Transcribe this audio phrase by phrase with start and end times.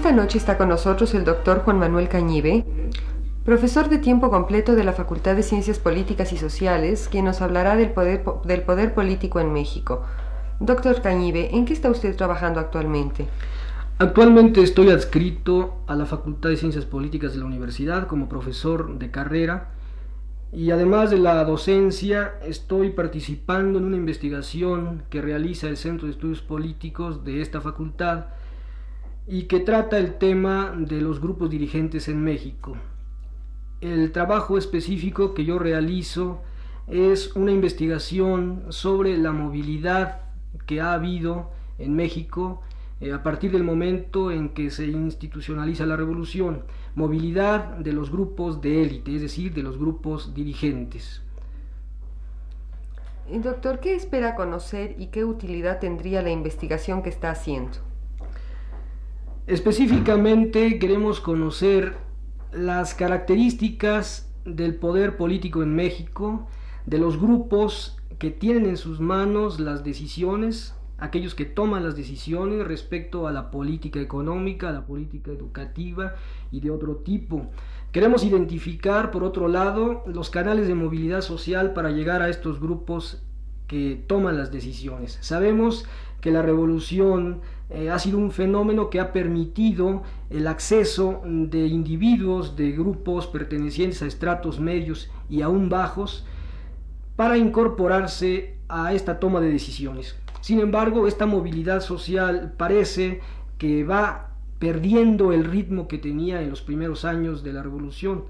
[0.00, 2.64] Esta noche está con nosotros el doctor Juan Manuel Cañive,
[3.44, 7.76] profesor de tiempo completo de la Facultad de Ciencias Políticas y Sociales, quien nos hablará
[7.76, 10.02] del poder, del poder político en México.
[10.58, 13.28] Doctor Cañive, ¿en qué está usted trabajando actualmente?
[13.98, 19.10] Actualmente estoy adscrito a la Facultad de Ciencias Políticas de la Universidad como profesor de
[19.10, 19.68] carrera
[20.50, 26.12] y además de la docencia estoy participando en una investigación que realiza el Centro de
[26.12, 28.39] Estudios Políticos de esta facultad
[29.30, 32.76] y que trata el tema de los grupos dirigentes en México.
[33.80, 36.40] El trabajo específico que yo realizo
[36.88, 40.22] es una investigación sobre la movilidad
[40.66, 42.60] que ha habido en México
[43.00, 46.64] eh, a partir del momento en que se institucionaliza la revolución,
[46.96, 51.22] movilidad de los grupos de élite, es decir, de los grupos dirigentes.
[53.30, 57.89] Doctor, ¿qué espera conocer y qué utilidad tendría la investigación que está haciendo?
[59.50, 61.96] Específicamente queremos conocer
[62.52, 66.46] las características del poder político en México,
[66.86, 72.64] de los grupos que tienen en sus manos las decisiones, aquellos que toman las decisiones
[72.64, 76.14] respecto a la política económica, a la política educativa
[76.52, 77.50] y de otro tipo.
[77.90, 83.24] Queremos identificar, por otro lado, los canales de movilidad social para llegar a estos grupos
[83.70, 85.16] que toman las decisiones.
[85.20, 85.86] Sabemos
[86.20, 92.56] que la revolución eh, ha sido un fenómeno que ha permitido el acceso de individuos,
[92.56, 96.26] de grupos pertenecientes a estratos medios y aún bajos,
[97.14, 100.16] para incorporarse a esta toma de decisiones.
[100.40, 103.20] Sin embargo, esta movilidad social parece
[103.56, 108.24] que va perdiendo el ritmo que tenía en los primeros años de la revolución.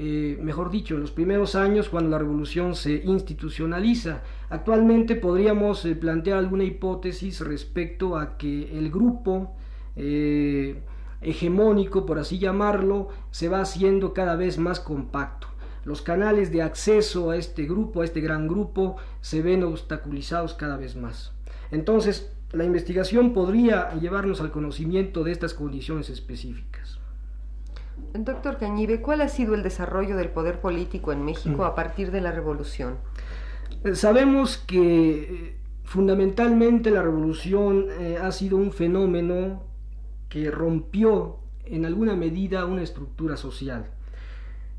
[0.00, 4.22] Eh, mejor dicho, en los primeros años cuando la revolución se institucionaliza.
[4.48, 9.56] Actualmente podríamos eh, plantear alguna hipótesis respecto a que el grupo
[9.96, 10.80] eh,
[11.20, 15.48] hegemónico, por así llamarlo, se va haciendo cada vez más compacto.
[15.84, 20.76] Los canales de acceso a este grupo, a este gran grupo, se ven obstaculizados cada
[20.76, 21.32] vez más.
[21.72, 26.77] Entonces, la investigación podría llevarnos al conocimiento de estas condiciones específicas.
[28.14, 32.20] Doctor Cañive, ¿cuál ha sido el desarrollo del poder político en México a partir de
[32.20, 32.96] la revolución?
[33.84, 39.62] Eh, sabemos que eh, fundamentalmente la revolución eh, ha sido un fenómeno
[40.28, 43.90] que rompió en alguna medida una estructura social.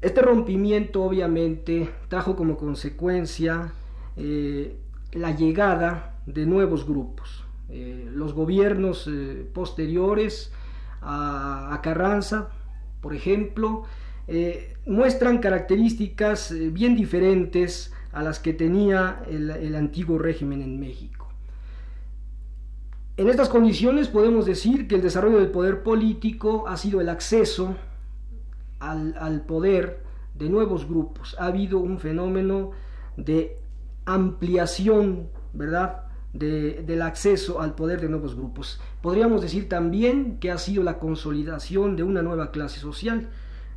[0.01, 3.73] Este rompimiento obviamente trajo como consecuencia
[5.11, 7.45] la llegada de nuevos grupos.
[7.69, 9.09] los gobiernos
[9.53, 10.51] posteriores
[11.01, 12.49] a, a Carranza
[13.01, 13.83] por ejemplo,
[14.27, 21.27] eh, muestran características eh, bien diferentes a las que tenía el, antiguo régimen en México.
[23.17, 27.75] En estas condiciones podemos decir que el desarrollo del poder político ha sido el acceso
[28.79, 30.03] al, poder
[30.35, 31.35] de nuevos grupos.
[31.39, 32.71] Ha habido un fenómeno
[33.17, 33.57] de
[34.05, 36.03] ampliación, ¿verdad?,
[36.33, 38.79] del acceso al poder de nuevos grupos.
[39.01, 43.29] Podríamos decir también que ha sido la consolidación de una nueva clase social,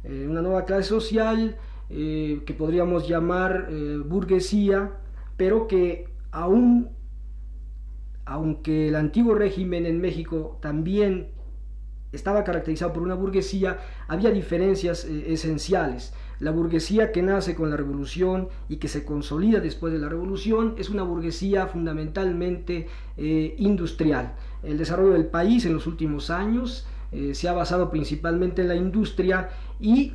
[0.04, 1.56] eh, una nueva clase social
[1.88, 4.92] eh, que podríamos llamar eh, burguesía,
[5.36, 6.90] pero que aún,
[8.26, 11.30] aunque el antiguo régimen en México también
[12.12, 16.12] estaba caracterizado por una burguesía, había diferencias esenciales.
[16.42, 20.74] La burguesía que nace con la revolución y que se consolida después de la revolución
[20.76, 24.34] es una burguesía fundamentalmente eh, industrial.
[24.64, 28.74] El desarrollo del país en los últimos años eh, se ha basado principalmente en la
[28.74, 30.14] industria y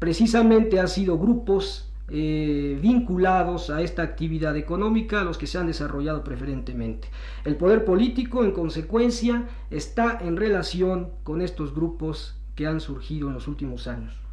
[0.00, 6.24] precisamente han sido grupos eh, vinculados a esta actividad económica los que se han desarrollado
[6.24, 7.06] preferentemente.
[7.44, 13.34] El poder político, en consecuencia, está en relación con estos grupos que han surgido en
[13.34, 14.27] los últimos años.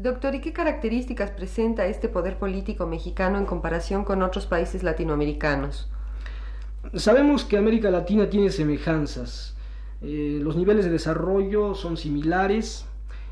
[0.00, 5.90] Doctor, ¿y qué características presenta este poder político mexicano en comparación con otros países latinoamericanos?
[6.94, 9.56] Sabemos que América Latina tiene semejanzas.
[10.00, 12.86] Eh, los niveles de desarrollo son similares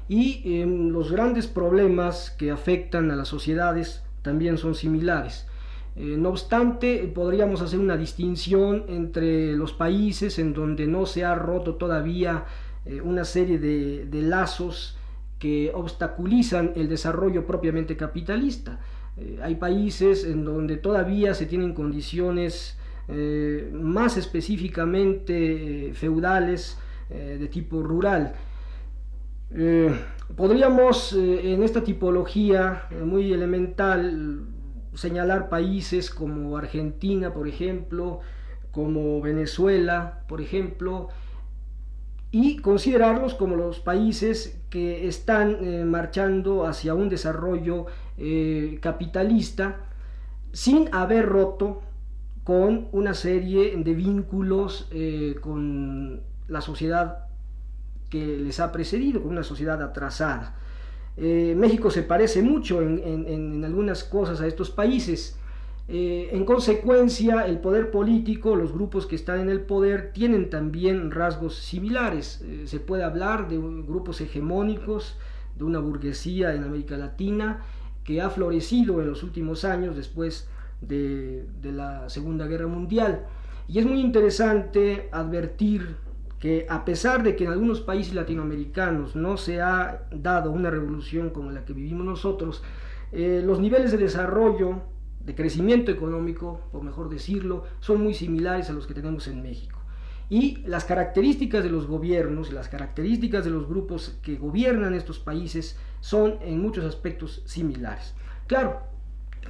[0.09, 5.47] y em, los grandes problemas que afectan a las sociedades también son similares.
[5.95, 11.37] Eh, no obstante, podríamos hacer una distinción entre los países en donde no se ha
[11.37, 12.45] roto todavía
[12.87, 14.99] eh, una serie de, lazos
[15.39, 18.81] que obstaculizan el desarrollo propiamente capitalista.
[19.17, 22.79] Eh, hay países en donde todavía se tienen condiciones
[23.73, 26.77] más específicamente feudales
[27.09, 28.35] de tipo rural.
[30.35, 34.49] podríamos en esta tipología muy elemental
[34.97, 38.21] señalar países como Argentina, por ejemplo,
[38.71, 41.09] como Venezuela, por ejemplo,
[42.39, 47.87] y considerarlos como los países que están eh, marchando hacia un desarrollo
[48.19, 49.87] eh, capitalista
[50.53, 51.81] sin haber roto
[52.45, 57.25] con una serie de vínculos eh, con la sociedad
[58.11, 60.57] que les ha precedido, con una sociedad atrasada.
[61.17, 65.39] México se parece mucho en, algunas cosas a estos países.
[65.89, 71.11] Eh, en consecuencia, el poder político, los grupos que están en el poder, tienen también
[71.11, 72.43] rasgos similares.
[72.45, 75.17] Eh, se puede hablar de grupos hegemónicos,
[75.57, 77.63] de una burguesía en América Latina
[78.05, 80.49] que ha florecido en los últimos años después
[80.81, 83.27] de la Segunda Guerra Mundial.
[83.69, 85.97] Y es muy interesante advertir
[86.39, 91.31] que a pesar de que en algunos países latinoamericanos no se ha dado una revolución
[91.31, 92.63] como la que vivimos nosotros,
[93.13, 94.83] eh, los niveles de desarrollo,
[95.27, 99.81] de crecimiento económico, por mejor decirlo, son muy similares a los que tenemos en México.
[100.31, 105.77] Y las características de los gobiernos, las características de los grupos que gobiernan estos países
[106.01, 108.15] son en muchos aspectos similares.
[108.47, 108.81] Claro,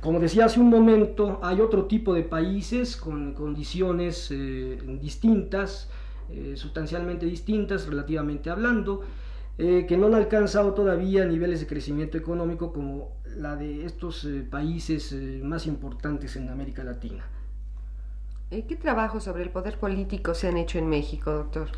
[0.00, 5.90] como decía hace un momento, hay otro tipo de países con condiciones eh, distintas,
[6.30, 9.02] eh, sustancialmente distintas relativamente hablando,
[9.58, 14.44] eh, que no han alcanzado todavía niveles de crecimiento económico como la de estos eh,
[14.48, 17.24] países más importantes en América Latina.
[18.50, 21.68] ¿Qué trabajos sobre el poder político se han hecho en México, doctor?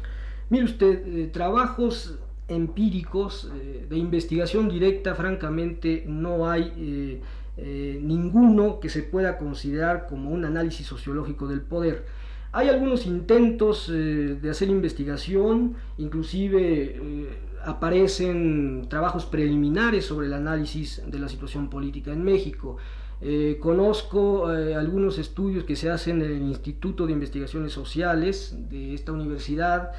[0.51, 3.51] Mire usted, trabajos empíricos
[3.89, 7.23] de investigación directa, francamente, no hay
[7.57, 12.05] ninguno que se pueda considerar como un análisis sociológico del poder.
[12.51, 13.93] Hay algunos intentos eh,
[14.41, 17.29] de hacer investigación, inclusive eh,
[17.69, 22.77] aparecen trabajos preliminares sobre el análisis de la situación política en México.
[23.21, 29.13] Eh, conozco algunos estudios que se hacen en el Instituto de Investigaciones Sociales de esta
[29.13, 29.91] universidad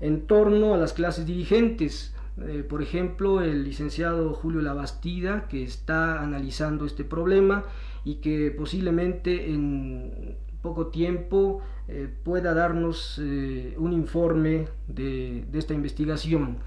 [0.00, 2.12] en torno a las clases dirigentes.
[2.68, 7.64] por ejemplo, el licenciado Julio Labastida, que está analizando este problema
[8.04, 16.58] y que posiblemente en poco tiempo eh, pueda darnos eh, un informe de, esta investigación.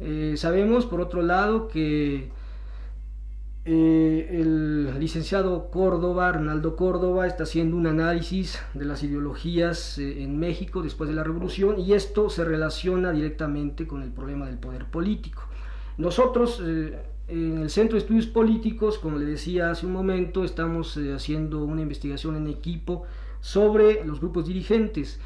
[0.00, 2.30] Eh, sabemos, por otro lado, que
[3.64, 11.08] el licenciado Córdoba, Arnaldo Córdoba, está haciendo un análisis de las ideologías en México después
[11.08, 15.44] de la revolución y esto se relaciona directamente con el problema del poder político.
[15.96, 21.64] Nosotros en el Centro de Estudios Políticos, como le decía hace un momento, estamos haciendo
[21.64, 23.04] una investigación en equipo
[23.40, 25.20] sobre los grupos dirigentes.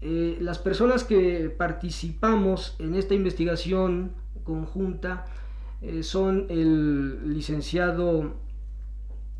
[0.00, 4.12] Eh, las personas que participamos en esta investigación
[4.44, 5.24] conjunta
[5.82, 8.34] eh, son el licenciado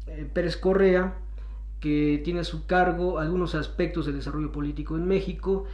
[0.09, 1.17] eh, Pérez Correa,
[1.79, 5.67] que tiene a su cargo algunos aspectos del desarrollo político en México.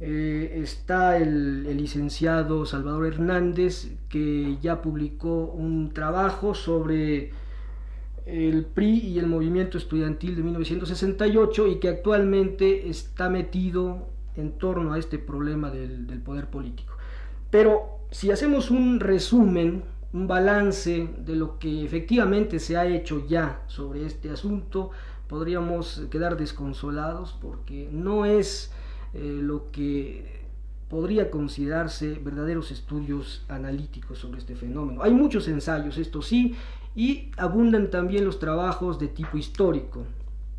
[0.00, 7.30] está el, el, licenciado Salvador Hernández, que ya publicó un trabajo sobre
[8.26, 14.92] el PRI y el movimiento estudiantil de 1968 y que actualmente está metido en torno
[14.92, 16.94] a este problema del, poder político.
[17.50, 23.62] Pero si hacemos un resumen, un balance de lo que efectivamente se ha hecho ya
[23.66, 24.90] sobre este asunto,
[25.28, 28.72] podríamos quedar desconsolados porque no es
[29.14, 30.44] eh, lo que
[30.88, 35.02] podría considerarse verdaderos estudios analíticos sobre este fenómeno.
[35.02, 36.54] Hay muchos ensayos, esto sí,
[36.94, 40.04] y abundan también los trabajos de tipo histórico,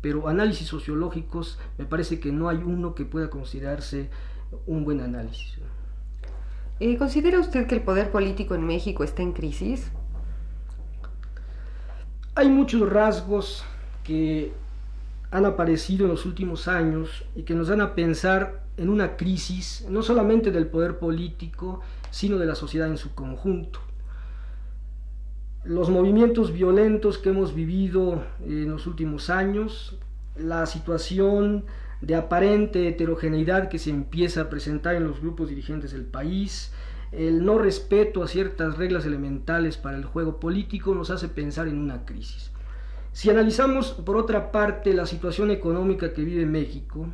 [0.06, 4.08] pero análisis sociológicos me parece que no hay uno que pueda considerarse
[4.64, 5.58] un buen análisis.
[6.78, 9.90] Eh, ¿Considera usted que el poder político en México está en crisis?
[12.36, 13.64] Hay muchos rasgos
[14.04, 14.52] que
[15.32, 19.88] han aparecido en los últimos años y que nos dan a pensar en una crisis
[19.90, 21.80] no solamente del poder político,
[22.12, 23.80] sino de la sociedad en su conjunto
[25.66, 29.98] los movimientos violentos que hemos vivido en los últimos años,
[30.36, 31.64] la situación
[32.00, 36.72] de aparente heterogeneidad que se empieza a presentar en los grupos dirigentes del país,
[37.10, 41.78] el no respeto a ciertas reglas elementales para el juego político nos hace pensar en
[41.78, 42.52] una crisis.
[43.12, 47.06] Si analizamos por otra parte la situación económica que vive México,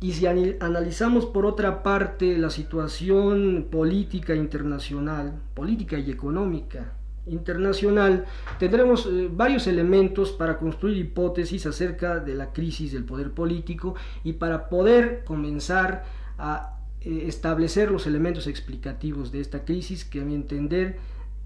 [0.00, 6.97] y si analizamos por otra parte la situación política internacional, política y económica
[7.30, 8.24] internacional,
[8.58, 13.94] tendremos eh, varios elementos para construir hipótesis acerca de la crisis del poder político
[14.24, 16.04] y para poder comenzar
[16.38, 20.98] a eh, establecer los elementos explicativos de esta crisis que a mi entender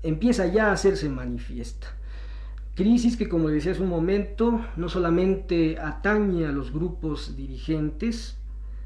[0.03, 1.89] empieza ya a hacerse manifiesta.
[2.75, 8.39] Crisis que, como decía hace un momento, no solamente atañe a los grupos dirigentes,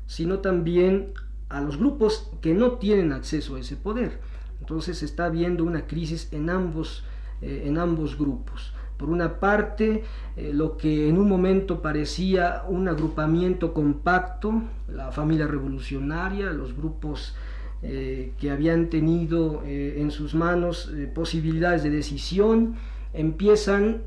[0.07, 1.13] sino también
[1.49, 4.19] a los grupos que no tienen acceso a ese poder.
[4.67, 7.05] Entonces se está viendo una crisis en ambos,
[7.41, 8.75] eh, en ambos grupos.
[8.97, 10.03] Por una parte,
[10.37, 17.37] eh, lo que en un momento parecía un agrupamiento compacto, la familia revolucionaria, los grupos
[17.83, 22.75] eh, que habían tenido en sus manos posibilidades de decisión,
[23.13, 24.03] empiezan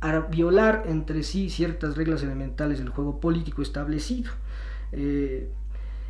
[0.00, 4.30] a violar entre sí ciertas reglas elementales del juego político establecido.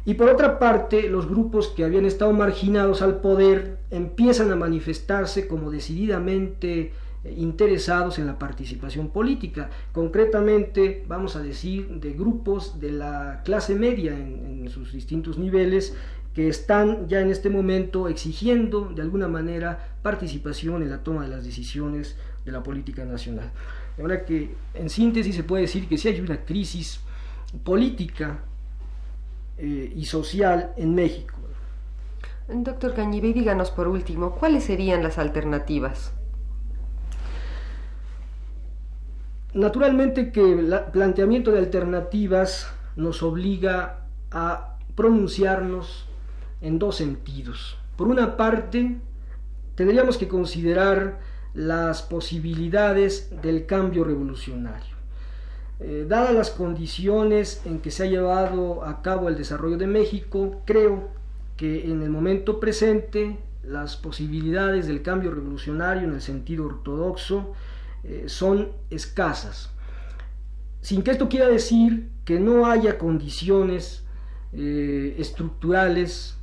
[0.07, 5.49] Y por otra parte, los grupos que habían estado marginados al poder empiezan a manifestarse
[5.49, 6.93] como decididamente
[7.25, 9.71] eh, interesados en la participación política.
[9.93, 15.95] Concretamente, vamos a decir, de grupos de la clase media en, sus distintos niveles
[16.35, 21.29] que están ya en este momento exigiendo de alguna manera participación en la toma de
[21.29, 23.53] las decisiones de la política nacional.
[23.97, 27.01] De manera que, en síntesis, se puede decir que si hay una crisis
[27.63, 28.43] política
[29.59, 31.35] eh, y social en México.
[32.49, 36.13] Doctor Cañibe, díganos por último, ¿cuáles serían las alternativas?
[39.55, 46.07] Naturalmente que el planteamiento de alternativas nos obliga a pronunciarnos
[46.61, 47.79] en dos sentidos.
[47.97, 48.99] Por una parte,
[49.75, 51.21] tendríamos que considerar
[51.55, 54.94] las posibilidades del cambio revolucionario.
[55.81, 60.63] Eh, dadas las condiciones en que se ha llevado a cabo el desarrollo de México,
[60.65, 61.09] creo
[61.57, 67.53] que en el momento presente las posibilidades del cambio revolucionario en el sentido ortodoxo
[68.05, 69.71] eh, son escasas.
[70.81, 74.05] Sin que esto quiera decir que no haya condiciones
[74.53, 76.37] eh, estructurales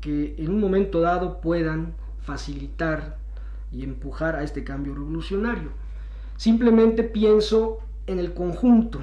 [0.00, 3.18] que en un momento dado puedan facilitar
[3.72, 5.70] y empujar a este cambio revolucionario.
[6.36, 9.00] Simplemente pienso en el conjunto,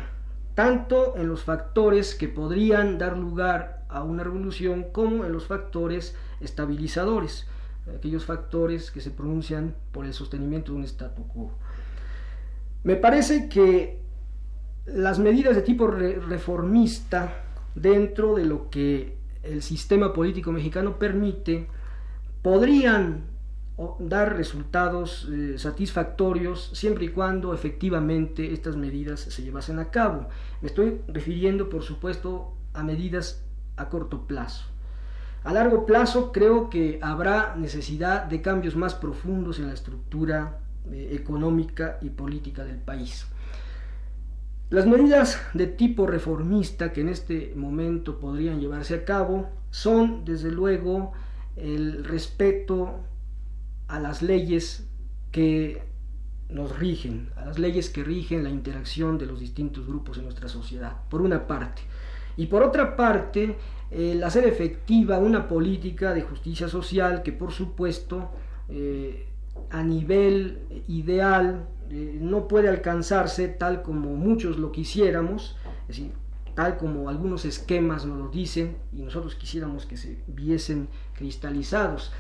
[0.56, 6.16] tanto en los factores que podrían dar lugar a una revolución como en los factores
[6.42, 7.48] estabilizadores,
[7.96, 11.52] aquellos factores que se pronuncian por el sostenimiento de un statu quo.
[12.84, 14.02] Me parece que
[14.86, 17.44] las medidas de tipo reformista
[17.76, 21.68] dentro de lo que el sistema político mexicano permite
[22.42, 23.33] podrían
[24.00, 30.28] dar resultados eh, satisfactorios siempre y cuando efectivamente estas medidas se llevasen a cabo.
[30.62, 33.44] Me estoy refiriendo, por supuesto, a medidas
[33.76, 34.66] a corto plazo.
[35.44, 40.60] A largo plazo creo que habrá necesidad de cambios más profundos en la estructura
[40.92, 43.26] eh, económica y política del país.
[44.70, 50.50] Las medidas de tipo reformista que en este momento podrían llevarse a cabo son, desde
[50.50, 51.12] luego,
[51.56, 53.02] el respeto
[53.94, 54.88] a las leyes
[55.32, 55.84] que
[56.50, 60.50] nos rigen, a las leyes que rigen la interacción de los distintos grupos en nuestra
[60.50, 61.84] sociedad, por una parte.
[62.36, 63.56] Y por otra parte,
[63.92, 68.32] el hacer efectiva una política de justicia social que por supuesto
[68.68, 69.28] eh,
[69.70, 76.12] a nivel ideal eh, no puede alcanzarse tal como muchos lo quisiéramos, es decir,
[76.56, 82.12] tal como algunos esquemas nos lo dicen y nosotros quisiéramos que se viesen cristalizados.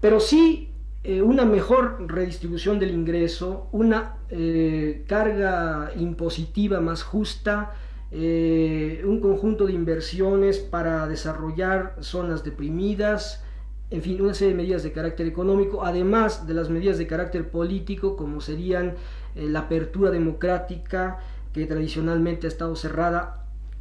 [0.00, 0.70] Pero sí
[1.02, 7.72] eh, una mejor redistribución del ingreso, una eh, carga impositiva más justa,
[8.10, 13.42] eh, un conjunto de inversiones para desarrollar zonas deprimidas,
[13.88, 17.50] en fin, una serie de medidas de carácter económico, además de las medidas de carácter
[17.50, 18.94] político, como serían
[19.34, 21.18] la apertura democrática,
[21.52, 23.39] que tradicionalmente ha estado cerrada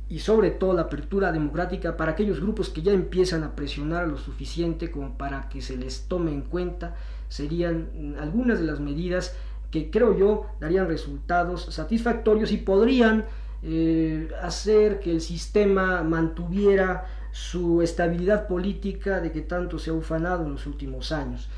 [0.10, 4.18] y sobre todo la apertura democrática para aquellos grupos que ya empiezan a presionar lo
[4.18, 6.96] suficiente como para que se les tome en cuenta,
[7.28, 9.36] serían algunas de las medidas
[9.70, 13.26] que creo yo darían resultados satisfactorios y podrían
[13.62, 20.44] eh, hacer que el sistema mantuviera su estabilidad política de que tanto se ha ufanado
[20.44, 21.50] en los últimos años,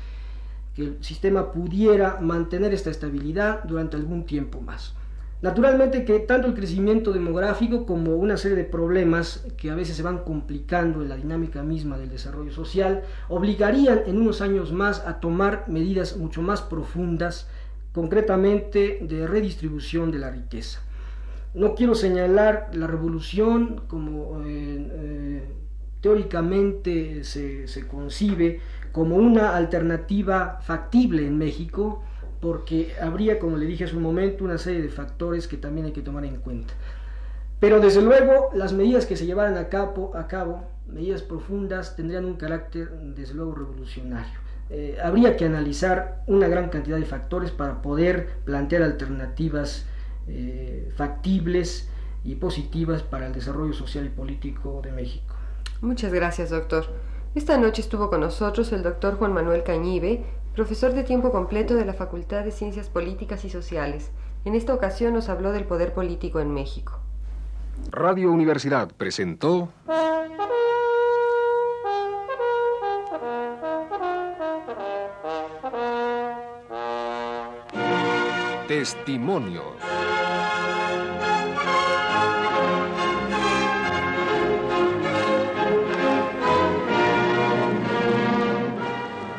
[0.76, 4.94] que el sistema pudiera mantener esta estabilidad durante algún tiempo más.
[5.42, 10.04] Naturalmente que tanto el crecimiento demográfico como una serie de problemas que a veces se
[10.04, 15.18] van complicando en la dinámica misma del desarrollo social obligarían en unos años más a
[15.18, 17.48] tomar medidas mucho más profundas
[17.92, 20.80] concretamente de redistribución de la riqueza.
[21.54, 25.48] No quiero señalar la revolución como eh, eh,
[26.00, 28.60] teóricamente se, se concibe
[28.92, 32.04] como una alternativa factible en México,
[32.42, 35.92] porque habría, como le dije hace un momento, una serie de factores que también hay
[35.92, 36.74] que tomar en cuenta.
[37.60, 42.24] Pero desde luego las medidas que se llevaran a cabo, a cabo medidas profundas, tendrían
[42.24, 44.40] un carácter desde luego revolucionario.
[44.70, 49.86] Eh, habría que analizar una gran cantidad de factores para poder plantear alternativas
[50.26, 51.88] eh, factibles
[52.24, 55.36] y positivas para el desarrollo social y político de México.
[55.80, 56.86] Muchas gracias, doctor.
[57.36, 61.84] Esta noche estuvo con nosotros el doctor Juan Manuel Cañive, profesor de tiempo completo de
[61.84, 64.10] la Facultad de Ciencias Políticas y Sociales.
[64.44, 66.98] En esta ocasión nos habló del poder político en México.
[67.90, 69.68] Radio Universidad presentó
[78.68, 79.81] Testimonios.